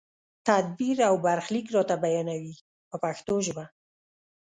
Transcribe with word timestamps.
تدبیر 0.47 0.97
او 1.09 1.15
برخلیک 1.25 1.67
راته 1.75 1.95
بیانوي 2.03 2.55
په 2.89 2.95
پښتو 3.03 3.35
ژبه. 3.45 3.65